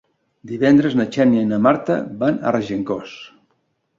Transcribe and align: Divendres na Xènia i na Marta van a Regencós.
Divendres 0.51 0.95
na 0.99 1.05
Xènia 1.17 1.43
i 1.47 1.49
na 1.51 1.59
Marta 1.67 1.99
van 2.23 2.39
a 2.53 2.57
Regencós. 2.57 3.13